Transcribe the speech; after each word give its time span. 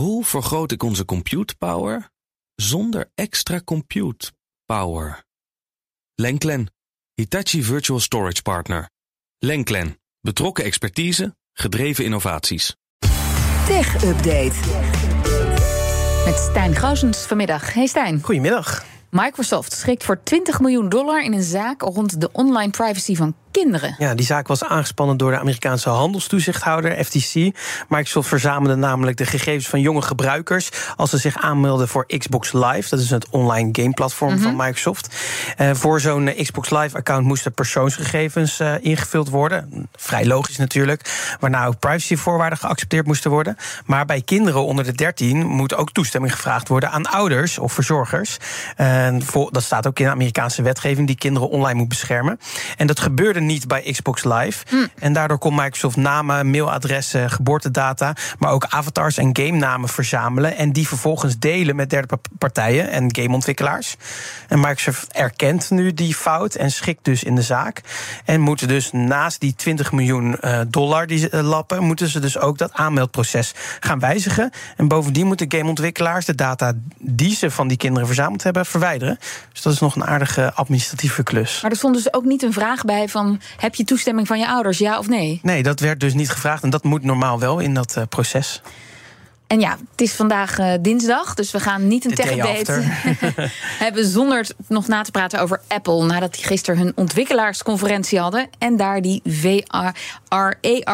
Hoe 0.00 0.24
vergroot 0.24 0.72
ik 0.72 0.82
onze 0.82 1.04
compute 1.04 1.56
power 1.56 2.10
zonder 2.54 3.10
extra 3.14 3.60
compute 3.64 4.32
power? 4.64 5.24
Lenklen, 6.14 6.72
Hitachi 7.14 7.62
Virtual 7.62 8.00
Storage 8.00 8.42
Partner. 8.42 8.90
Lenklen, 9.38 10.00
betrokken 10.20 10.64
expertise, 10.64 11.36
gedreven 11.52 12.04
innovaties. 12.04 12.76
Tech 13.66 14.04
Update. 14.04 14.54
Met 16.24 16.38
Stijn 16.38 16.76
Gousens 16.76 17.18
vanmiddag. 17.18 17.72
Hey 17.74 17.86
Stijn. 17.86 18.22
Goedemiddag. 18.22 18.84
Microsoft 19.10 19.72
schrikt 19.72 20.04
voor 20.04 20.22
20 20.22 20.60
miljoen 20.60 20.88
dollar 20.88 21.24
in 21.24 21.32
een 21.32 21.42
zaak 21.42 21.82
rond 21.82 22.20
de 22.20 22.32
online 22.32 22.70
privacy 22.70 23.14
van 23.14 23.34
kinderen. 23.50 23.94
Ja, 23.98 24.14
die 24.14 24.26
zaak 24.26 24.48
was 24.48 24.64
aangespannen 24.64 25.16
door 25.16 25.30
de 25.30 25.38
Amerikaanse 25.38 25.88
handelstoezichthouder, 25.88 27.04
FTC. 27.04 27.34
Microsoft 27.88 28.28
verzamelde 28.28 28.74
namelijk 28.74 29.16
de 29.16 29.26
gegevens 29.26 29.68
van 29.68 29.80
jonge 29.80 30.02
gebruikers 30.02 30.70
als 30.96 31.10
ze 31.10 31.18
zich 31.18 31.36
aanmelden 31.36 31.88
voor 31.88 32.06
Xbox 32.06 32.52
Live. 32.52 32.88
Dat 32.88 33.00
is 33.00 33.10
het 33.10 33.28
online 33.28 33.68
gameplatform 33.72 34.38
van 34.38 34.56
Microsoft. 34.56 35.16
Uh, 35.58 35.70
voor 35.72 36.00
zo'n 36.00 36.34
Xbox 36.42 36.70
Live-account 36.70 37.26
moesten 37.26 37.52
persoonsgegevens 37.52 38.60
uh, 38.60 38.74
ingevuld 38.80 39.28
worden. 39.28 39.88
Vrij 39.96 40.26
logisch 40.26 40.56
natuurlijk. 40.56 41.34
Waarna 41.40 41.66
ook 41.66 41.78
privacyvoorwaarden 41.78 42.58
geaccepteerd 42.58 43.06
moesten 43.06 43.30
worden. 43.30 43.56
Maar 43.86 44.06
bij 44.06 44.22
kinderen 44.22 44.64
onder 44.64 44.84
de 44.84 44.92
13 44.92 45.46
moet 45.46 45.74
ook 45.74 45.92
toestemming 45.92 46.32
gevraagd 46.32 46.68
worden 46.68 46.90
aan 46.90 47.06
ouders 47.06 47.58
of 47.58 47.72
verzorgers. 47.72 48.36
Uh, 48.80 49.08
voor, 49.18 49.52
dat 49.52 49.62
staat 49.62 49.86
ook 49.86 49.98
in 49.98 50.04
de 50.04 50.10
Amerikaanse 50.10 50.62
wetgeving 50.62 51.06
die 51.06 51.16
kinderen 51.16 51.48
online 51.48 51.78
moet 51.78 51.88
beschermen. 51.88 52.40
En 52.76 52.86
dat 52.86 53.00
gebeurde 53.00 53.39
niet 53.40 53.68
bij 53.68 53.82
Xbox 53.82 54.24
Live. 54.24 54.64
Hm. 54.68 54.86
En 54.98 55.12
daardoor 55.12 55.38
kon 55.38 55.54
Microsoft 55.54 55.96
namen, 55.96 56.50
mailadressen, 56.50 57.30
geboortedata, 57.30 58.14
maar 58.38 58.50
ook 58.50 58.66
avatars 58.68 59.16
en 59.16 59.36
game 59.36 59.58
namen 59.58 59.88
verzamelen. 59.88 60.56
En 60.56 60.72
die 60.72 60.88
vervolgens 60.88 61.38
delen 61.38 61.76
met 61.76 61.90
derde 61.90 62.18
partijen 62.38 62.90
en 62.90 63.14
gameontwikkelaars. 63.14 63.96
En 64.48 64.60
Microsoft 64.60 65.12
erkent 65.12 65.70
nu 65.70 65.94
die 65.94 66.14
fout 66.14 66.54
en 66.54 66.70
schikt 66.70 67.04
dus 67.04 67.24
in 67.24 67.34
de 67.34 67.42
zaak. 67.42 67.80
En 68.24 68.40
moeten 68.40 68.68
dus 68.68 68.92
naast 68.92 69.40
die 69.40 69.54
20 69.54 69.92
miljoen 69.92 70.36
uh, 70.40 70.60
dollar 70.68 71.06
die 71.06 71.18
ze 71.18 71.30
uh, 71.34 71.40
lappen, 71.40 71.82
moeten 71.82 72.08
ze 72.08 72.20
dus 72.20 72.38
ook 72.38 72.58
dat 72.58 72.72
aanmeldproces 72.72 73.54
gaan 73.80 73.98
wijzigen. 73.98 74.50
En 74.76 74.88
bovendien 74.88 75.26
moeten 75.26 75.52
gameontwikkelaars 75.52 76.24
de 76.24 76.34
data 76.34 76.72
die 76.98 77.34
ze 77.34 77.50
van 77.50 77.68
die 77.68 77.76
kinderen 77.76 78.06
verzameld 78.06 78.42
hebben 78.42 78.66
verwijderen. 78.66 79.18
Dus 79.52 79.62
dat 79.62 79.72
is 79.72 79.78
nog 79.78 79.96
een 79.96 80.04
aardige 80.04 80.52
administratieve 80.54 81.22
klus. 81.22 81.60
Maar 81.62 81.70
er 81.70 81.76
stond 81.76 81.94
dus 81.94 82.12
ook 82.12 82.24
niet 82.24 82.42
een 82.42 82.52
vraag 82.52 82.84
bij 82.84 83.08
van 83.08 83.29
heb 83.56 83.74
je 83.74 83.84
toestemming 83.84 84.26
van 84.26 84.38
je 84.38 84.48
ouders, 84.48 84.78
ja 84.78 84.98
of 84.98 85.08
nee? 85.08 85.40
Nee, 85.42 85.62
dat 85.62 85.80
werd 85.80 86.00
dus 86.00 86.14
niet 86.14 86.30
gevraagd 86.30 86.62
en 86.62 86.70
dat 86.70 86.84
moet 86.84 87.02
normaal 87.02 87.38
wel 87.38 87.58
in 87.58 87.74
dat 87.74 87.94
uh, 87.98 88.04
proces. 88.08 88.62
En 89.50 89.60
ja, 89.60 89.76
het 89.90 90.00
is 90.00 90.12
vandaag 90.12 90.58
uh, 90.58 90.72
dinsdag, 90.80 91.34
dus 91.34 91.50
we 91.50 91.60
gaan 91.60 91.88
niet 91.88 92.04
een 92.04 92.14
tech-update 92.14 92.82
hebben 93.84 94.06
zonder 94.06 94.46
nog 94.68 94.88
na 94.88 95.02
te 95.02 95.10
praten 95.10 95.40
over 95.40 95.60
Apple. 95.68 96.04
Nadat 96.04 96.34
die 96.34 96.44
gisteren 96.44 96.80
hun 96.80 96.92
ontwikkelaarsconferentie 96.94 98.18
hadden 98.18 98.48
en 98.58 98.76
daar 98.76 99.02
die 99.02 99.22
VR-AR-bril 99.24 100.84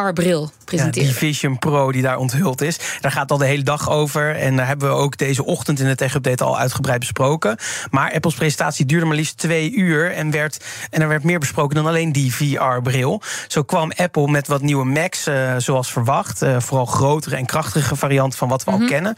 presenteerden. 0.67 1.13
Ja, 1.13 1.19
die 1.19 1.27
Vision 1.27 1.59
Pro 1.59 1.91
die 1.91 2.01
daar 2.01 2.17
onthuld 2.17 2.61
is. 2.61 2.79
Daar 3.01 3.11
gaat 3.11 3.31
al 3.31 3.37
de 3.37 3.45
hele 3.45 3.63
dag 3.63 3.89
over. 3.89 4.35
En 4.35 4.55
daar 4.55 4.67
hebben 4.67 4.89
we 4.89 4.95
ook 4.95 5.17
deze 5.17 5.45
ochtend 5.45 5.79
in 5.79 5.87
de 5.87 5.95
tech-update 5.95 6.43
al 6.43 6.59
uitgebreid 6.59 6.99
besproken. 6.99 7.57
Maar 7.91 8.13
Apples 8.13 8.35
presentatie 8.35 8.85
duurde 8.85 9.05
maar 9.05 9.15
liefst 9.15 9.37
twee 9.37 9.71
uur. 9.71 10.11
En, 10.11 10.31
werd, 10.31 10.63
en 10.89 11.01
er 11.01 11.07
werd 11.07 11.23
meer 11.23 11.39
besproken 11.39 11.75
dan 11.75 11.87
alleen 11.87 12.11
die 12.11 12.33
VR-bril. 12.33 13.21
Zo 13.47 13.63
kwam 13.63 13.91
Apple 13.95 14.27
met 14.27 14.47
wat 14.47 14.61
nieuwe 14.61 14.85
Macs, 14.85 15.27
uh, 15.27 15.53
zoals 15.57 15.91
verwacht. 15.91 16.43
Uh, 16.43 16.59
vooral 16.59 16.85
grotere 16.85 17.35
en 17.35 17.45
krachtige 17.45 17.95
varianten 17.95 18.37
van 18.37 18.46
wat 18.47 18.63
we 18.63 18.71
mm 18.71 18.77
-hmm. 18.77 18.85
al 18.85 18.91
kennen. 18.91 19.15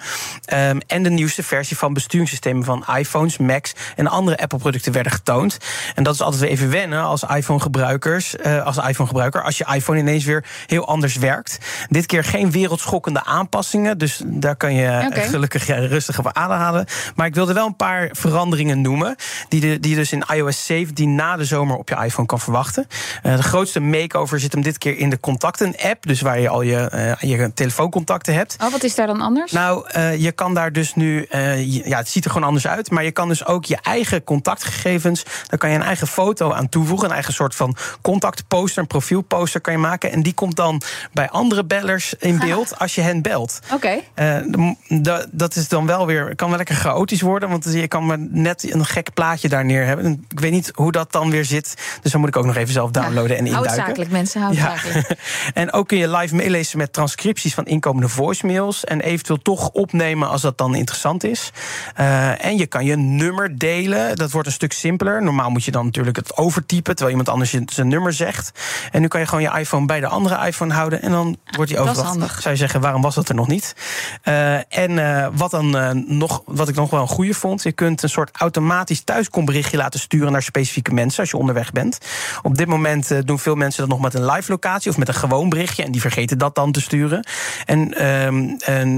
Um, 0.53 0.81
en 0.87 1.03
de 1.03 1.09
nieuwste 1.09 1.43
versie 1.43 1.77
van 1.77 1.93
besturingssystemen 1.93 2.63
van 2.63 2.85
iPhones, 2.95 3.37
Macs 3.37 3.73
en 3.95 4.07
andere 4.07 4.37
Apple-producten 4.37 4.91
werden 4.91 5.11
getoond. 5.11 5.57
En 5.95 6.03
dat 6.03 6.13
is 6.13 6.21
altijd 6.21 6.41
weer 6.41 6.51
even 6.51 6.69
wennen 6.69 7.03
als 7.03 7.23
iPhone-gebruikers, 7.23 8.35
uh, 8.45 8.65
als 8.65 8.77
iPhone-gebruiker, 8.77 9.43
als 9.43 9.57
je 9.57 9.65
iPhone 9.73 9.99
ineens 9.99 10.23
weer 10.23 10.45
heel 10.65 10.87
anders 10.87 11.15
werkt. 11.15 11.57
Dit 11.89 12.05
keer 12.05 12.23
geen 12.23 12.51
wereldschokkende 12.51 13.25
aanpassingen, 13.25 13.97
dus 13.97 14.21
daar 14.25 14.55
kan 14.55 14.73
je 14.73 15.05
okay. 15.07 15.27
gelukkig 15.27 15.67
ja, 15.67 15.75
rustig 15.75 16.19
op 16.19 16.33
ademhalen. 16.33 16.85
Maar 17.15 17.27
ik 17.27 17.35
wilde 17.35 17.53
wel 17.53 17.65
een 17.65 17.75
paar 17.75 18.09
veranderingen 18.11 18.81
noemen, 18.81 19.15
die, 19.47 19.61
de, 19.61 19.79
die 19.79 19.91
je 19.91 19.95
dus 19.95 20.11
in 20.11 20.23
iOS 20.33 20.65
17 20.65 21.15
na 21.15 21.35
de 21.35 21.45
zomer 21.45 21.77
op 21.77 21.89
je 21.89 21.95
iPhone 21.95 22.27
kan 22.27 22.39
verwachten. 22.39 22.87
Uh, 23.23 23.35
de 23.35 23.43
grootste 23.43 23.79
makeover 23.79 24.39
zit 24.39 24.53
hem 24.53 24.61
dit 24.61 24.77
keer 24.77 24.97
in 24.97 25.09
de 25.09 25.19
contacten-app, 25.19 26.07
dus 26.07 26.21
waar 26.21 26.39
je 26.39 26.49
al 26.49 26.61
je, 26.61 27.15
uh, 27.21 27.31
je 27.31 27.53
telefooncontacten 27.53 28.33
hebt. 28.33 28.55
Oh, 28.63 28.71
wat 28.71 28.83
is 28.83 28.95
daar 28.95 29.07
dan 29.07 29.18
anders? 29.21 29.51
Nou, 29.51 29.89
uh, 29.97 30.17
je 30.17 30.31
kan 30.31 30.53
daar 30.53 30.71
dus 30.71 30.95
nu. 30.95 31.27
Uh, 31.31 31.85
ja, 31.85 31.97
het 31.97 32.09
ziet 32.09 32.25
er 32.25 32.31
gewoon 32.31 32.47
anders 32.47 32.67
uit. 32.67 32.91
Maar 32.91 33.03
je 33.03 33.11
kan 33.11 33.27
dus 33.27 33.45
ook 33.45 33.65
je 33.65 33.77
eigen 33.81 34.23
contactgegevens. 34.23 35.23
Daar 35.47 35.59
kan 35.59 35.69
je 35.69 35.75
een 35.75 35.81
eigen 35.81 36.07
foto 36.07 36.51
aan 36.51 36.69
toevoegen. 36.69 37.07
Een 37.07 37.13
eigen 37.13 37.33
soort 37.33 37.55
van 37.55 37.75
contactposter, 38.01 38.81
een 38.81 38.87
profielposter 38.87 39.61
kan 39.61 39.73
je 39.73 39.79
maken. 39.79 40.11
En 40.11 40.23
die 40.23 40.33
komt 40.33 40.55
dan 40.55 40.81
bij 41.13 41.29
andere 41.29 41.65
bellers 41.65 42.13
in 42.13 42.39
beeld 42.39 42.79
als 42.79 42.95
je 42.95 43.01
hen 43.01 43.21
belt. 43.21 43.59
Oké. 43.73 44.01
Okay. 44.15 44.43
Uh, 44.47 45.17
dat 45.31 45.55
is 45.55 45.67
dan 45.67 45.85
wel 45.85 46.05
weer. 46.05 46.35
kan 46.35 46.47
wel 46.47 46.57
lekker 46.57 46.75
chaotisch 46.75 47.21
worden. 47.21 47.49
Want 47.49 47.63
je 47.73 47.87
kan 47.87 48.05
maar 48.05 48.19
net 48.19 48.73
een 48.73 48.85
gek 48.85 49.13
plaatje 49.13 49.49
daar 49.49 49.65
neer 49.65 49.85
hebben. 49.85 50.25
Ik 50.29 50.39
weet 50.39 50.51
niet 50.51 50.71
hoe 50.75 50.91
dat 50.91 51.11
dan 51.11 51.29
weer 51.29 51.45
zit. 51.45 51.73
Dus 52.01 52.11
dan 52.11 52.19
moet 52.19 52.29
ik 52.29 52.37
ook 52.37 52.45
nog 52.45 52.55
even 52.55 52.73
zelf 52.73 52.91
downloaden 52.91 53.31
ja, 53.31 53.37
en 53.37 53.45
induiken. 53.45 53.71
Houdzakelijk, 53.71 54.11
mensen, 54.11 54.41
houdzakelijk. 54.41 55.07
Ja. 55.07 55.15
en 55.61 55.73
ook 55.73 55.87
kun 55.87 55.97
je 55.97 56.09
live 56.09 56.35
meelezen 56.35 56.77
met 56.77 56.93
transcripties 56.93 57.53
van 57.53 57.65
inkomende 57.65 58.09
voicemails. 58.09 58.83
En 58.83 59.01
eventueel 59.09 59.41
toch 59.41 59.69
opnemen 59.69 60.29
als 60.29 60.41
dat 60.41 60.57
dan 60.57 60.75
interessant 60.75 61.23
is. 61.23 61.51
Uh, 61.99 62.45
en 62.45 62.57
je 62.57 62.65
kan 62.67 62.85
je 62.85 62.95
nummer 62.95 63.57
delen. 63.57 64.15
Dat 64.15 64.31
wordt 64.31 64.47
een 64.47 64.53
stuk 64.53 64.73
simpeler. 64.73 65.23
Normaal 65.23 65.49
moet 65.49 65.63
je 65.63 65.71
dan 65.71 65.85
natuurlijk 65.85 66.15
het 66.15 66.37
overtypen 66.37 66.95
terwijl 66.95 67.17
iemand 67.17 67.29
anders 67.29 67.57
zijn 67.65 67.87
nummer 67.87 68.13
zegt. 68.13 68.51
En 68.91 69.01
nu 69.01 69.07
kan 69.07 69.19
je 69.19 69.25
gewoon 69.27 69.43
je 69.43 69.59
iPhone 69.59 69.85
bij 69.85 69.99
de 69.99 70.07
andere 70.07 70.47
iPhone 70.47 70.73
houden 70.73 71.01
en 71.01 71.11
dan 71.11 71.37
wordt 71.55 71.71
die 71.71 71.79
overgebracht. 71.79 72.41
Zou 72.41 72.53
je 72.53 72.59
zeggen, 72.59 72.81
waarom 72.81 73.01
was 73.01 73.15
dat 73.15 73.29
er 73.29 73.35
nog 73.35 73.47
niet? 73.47 73.75
Uh, 74.23 74.53
en 74.55 74.91
uh, 74.91 75.27
wat 75.33 75.51
dan 75.51 75.69
nog, 76.17 76.41
wat 76.45 76.67
ik 76.67 76.75
nog 76.75 76.89
wel 76.89 77.01
een 77.01 77.07
goede 77.07 77.33
vond, 77.33 77.63
je 77.63 77.71
kunt 77.71 78.03
een 78.03 78.09
soort 78.09 78.29
automatisch 78.37 79.01
thuiskomberichtje 79.01 79.77
laten 79.77 79.99
sturen 79.99 80.31
naar 80.31 80.43
specifieke 80.43 80.93
mensen 80.93 81.19
als 81.19 81.29
je 81.29 81.37
onderweg 81.37 81.71
bent. 81.71 81.97
Op 82.41 82.57
dit 82.57 82.67
moment 82.67 83.27
doen 83.27 83.39
veel 83.39 83.55
mensen 83.55 83.81
dat 83.81 83.89
nog 83.89 84.01
met 84.01 84.13
een 84.13 84.25
live 84.25 84.51
locatie 84.51 84.91
of 84.91 84.97
met 84.97 85.07
een 85.07 85.13
gewoon 85.13 85.49
berichtje 85.49 85.83
en 85.83 85.91
die 85.91 86.01
vergeten 86.01 86.37
dat 86.37 86.55
dan 86.55 86.71
te 86.71 86.81
sturen. 86.81 87.27
En 87.65 87.93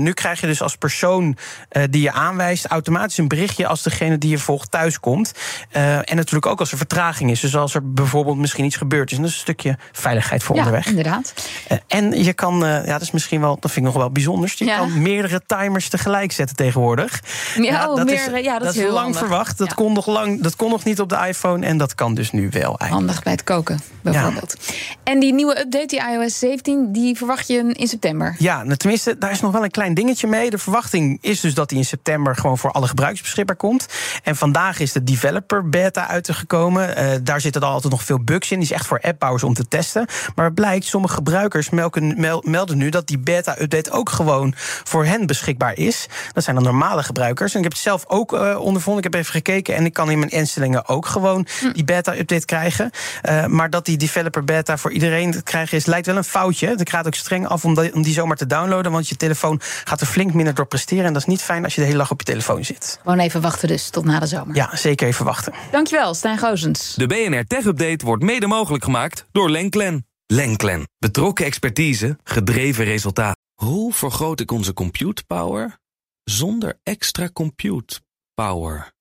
nu 0.01 0.13
krijg 0.13 0.41
je 0.41 0.47
dus 0.47 0.62
als 0.62 0.75
persoon 0.75 1.38
uh, 1.72 1.84
die 1.89 2.01
je 2.01 2.12
aanwijst 2.12 2.66
automatisch 2.66 3.17
een 3.17 3.28
berichtje 3.28 3.67
als 3.67 3.84
degene 3.84 4.17
die 4.17 4.29
je 4.29 4.38
volgt 4.38 4.72
thuis 4.72 5.00
komt. 5.00 5.31
Uh, 5.75 5.95
en 5.97 6.16
natuurlijk 6.16 6.45
ook 6.45 6.59
als 6.59 6.72
er 6.72 6.78
vertraging 6.78 7.31
is. 7.31 7.39
Dus 7.39 7.56
als 7.56 7.73
er 7.73 7.94
bijvoorbeeld 7.94 8.38
misschien 8.38 8.66
iets 8.66 8.75
gebeurd 8.75 9.11
is. 9.11 9.17
En 9.17 9.23
dat 9.23 9.31
is 9.31 9.38
een 9.38 9.44
stukje 9.44 9.78
veiligheid 9.91 10.44
voor 10.44 10.56
ja, 10.56 10.61
onderweg. 10.61 10.88
inderdaad. 10.88 11.34
Uh, 11.72 11.78
en 11.88 12.23
je 12.23 12.34
kan, 12.34 12.59
ja, 12.59 12.85
dat 12.85 13.01
is 13.01 13.11
misschien 13.11 13.41
wel, 13.41 13.57
dat 13.59 13.72
vind 13.72 13.85
ik 13.85 13.91
nog 13.94 14.01
wel 14.01 14.11
bijzonder. 14.11 14.53
Je 14.56 14.66
ja. 14.66 14.78
kan 14.78 15.01
meerdere 15.01 15.41
timers 15.45 15.90
tegelijk 15.90 16.31
zetten 16.31 16.56
tegenwoordig. 16.56 17.19
Ja, 17.56 17.90
oh, 17.90 17.95
dat, 17.95 18.06
meer, 18.06 18.35
is, 18.35 18.44
ja, 18.44 18.53
dat, 18.53 18.61
dat 18.61 18.75
is 18.75 18.81
heel 18.81 18.91
lang 18.91 19.03
handig. 19.03 19.19
verwacht. 19.19 19.57
Dat, 19.57 19.73
kon 19.73 19.94
nog 19.94 20.07
lang, 20.07 20.41
dat 20.41 20.56
kon 20.56 20.69
nog 20.69 20.84
niet 20.84 21.00
op 21.00 21.09
de 21.09 21.25
iPhone. 21.28 21.66
En 21.66 21.78
dat 21.78 21.95
kan 21.95 22.13
dus 22.13 22.31
nu 22.31 22.50
wel 22.50 22.61
eigenlijk. 22.61 22.91
Handig 22.91 23.23
bij 23.23 23.31
het 23.31 23.44
koken, 23.44 23.79
bijvoorbeeld. 24.01 24.56
En 25.03 25.19
die 25.19 25.34
nieuwe 25.34 25.59
update, 25.59 25.85
die 25.85 26.01
iOS 26.11 26.40
17, 26.40 26.91
die 26.91 27.17
verwacht 27.17 27.47
je 27.47 27.73
in 27.73 27.88
september? 27.88 28.35
Ja, 28.38 28.63
nou, 28.63 28.75
tenminste, 28.75 29.17
daar 29.17 29.31
is 29.31 29.41
nog 29.41 29.51
wel 29.51 29.63
een 29.63 29.72
klein 29.72 29.80
dingetje 29.89 30.27
mee. 30.27 30.49
De 30.49 30.57
verwachting 30.57 31.17
is 31.21 31.39
dus 31.39 31.53
dat 31.53 31.69
die 31.69 31.77
in 31.77 31.85
september 31.85 32.35
gewoon 32.35 32.57
voor 32.57 32.71
alle 32.71 32.87
gebruikers 32.87 33.21
beschikbaar 33.21 33.55
komt. 33.55 33.85
En 34.23 34.35
vandaag 34.35 34.79
is 34.79 34.91
de 34.91 35.03
developer 35.03 35.69
beta 35.69 36.07
uitgekomen. 36.07 37.03
Uh, 37.03 37.11
daar 37.23 37.41
zitten 37.41 37.61
al 37.61 37.71
altijd 37.71 37.93
nog 37.93 38.03
veel 38.03 38.23
bugs 38.23 38.51
in. 38.51 38.59
Die 38.59 38.67
is 38.67 38.73
echt 38.73 38.87
voor 38.87 38.99
appbouwers 39.01 39.43
om 39.43 39.53
te 39.53 39.67
testen. 39.67 40.05
Maar 40.35 40.45
het 40.45 40.55
blijkt, 40.55 40.85
sommige 40.85 41.13
gebruikers 41.13 41.69
melken, 41.69 42.19
mel, 42.19 42.43
melden 42.45 42.77
nu 42.77 42.89
dat 42.89 43.07
die 43.07 43.19
beta-update 43.19 43.91
ook 43.91 44.09
gewoon 44.09 44.53
voor 44.83 45.05
hen 45.05 45.25
beschikbaar 45.25 45.77
is. 45.77 46.07
Dat 46.33 46.43
zijn 46.43 46.55
dan 46.55 46.66
normale 46.66 47.03
gebruikers. 47.03 47.51
En 47.51 47.57
ik 47.57 47.63
heb 47.63 47.73
het 47.73 47.81
zelf 47.81 48.03
ook 48.07 48.34
uh, 48.34 48.59
ondervonden. 48.59 49.03
Ik 49.03 49.11
heb 49.11 49.22
even 49.22 49.34
gekeken 49.34 49.75
en 49.75 49.85
ik 49.85 49.93
kan 49.93 50.11
in 50.11 50.19
mijn 50.19 50.31
instellingen 50.31 50.87
ook 50.87 51.05
gewoon 51.05 51.47
hm. 51.59 51.72
die 51.72 51.84
beta-update 51.84 52.45
krijgen. 52.45 52.91
Uh, 53.29 53.45
maar 53.45 53.69
dat 53.69 53.85
die 53.85 53.97
developer 53.97 54.43
beta 54.43 54.77
voor 54.77 54.91
iedereen 54.91 55.31
te 55.31 55.43
krijgen 55.43 55.77
is, 55.77 55.85
lijkt 55.85 56.05
wel 56.05 56.17
een 56.17 56.23
foutje. 56.23 56.67
Het 56.67 56.89
gaat 56.89 57.05
ook 57.05 57.16
streng 57.16 57.47
af 57.47 57.66
om 57.66 58.01
die 58.01 58.13
zomaar 58.13 58.37
te 58.37 58.47
downloaden. 58.47 58.91
Want 58.91 59.09
je 59.09 59.16
telefoon 59.16 59.61
gaat 59.84 60.02
er 60.02 60.08
flink 60.08 60.34
minder 60.34 60.53
door 60.53 60.68
presteren. 60.68 61.06
En 61.06 61.14
dat 61.14 61.22
is 61.22 61.28
niet 61.28 61.41
fijn 61.41 61.64
als 61.64 61.76
je 61.76 61.82
de 61.82 61.88
hele 61.88 62.00
dag 62.00 62.12
op 62.12 62.20
je 62.20 62.26
telefoon 62.26 62.66
zit. 62.66 63.00
Gewoon 63.02 63.20
even 63.20 63.41
wachten 63.41 63.68
dus, 63.68 63.90
tot 63.90 64.06
na 64.06 64.20
de 64.20 64.26
zomer. 64.26 64.56
Ja, 64.56 64.76
zeker 64.76 65.08
even 65.08 65.26
wachten. 65.26 65.53
Dankjewel, 65.72 66.14
Stijn 66.14 66.38
Goosens. 66.38 66.94
De 66.94 67.08
BNR 67.08 67.46
Tech 67.46 67.66
Update 67.66 68.06
wordt 68.06 68.23
mede 68.23 68.47
mogelijk 68.47 68.84
gemaakt 68.84 69.26
door 69.32 69.50
Lenklen. 69.50 70.06
Lenklen. 70.26 70.88
Betrokken 70.97 71.46
expertise, 71.46 72.18
gedreven 72.23 72.85
resultaat. 72.85 73.35
Hoe 73.53 73.94
vergroot 73.94 74.40
ik 74.40 74.52
onze 74.52 74.73
compute 74.73 75.23
power 75.23 75.78
zonder 76.23 76.79
extra 76.84 77.29
compute 77.34 78.00
power? 78.34 78.91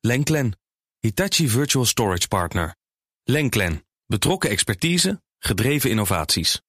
Lenklen. 0.00 0.58
Hitachi 0.98 1.48
Virtual 1.48 1.84
Storage 1.84 2.28
Partner. 2.28 2.74
Lenklen. 3.24 3.86
Betrokken 4.06 4.50
expertise, 4.50 5.22
gedreven 5.38 5.90
innovaties. 5.90 6.62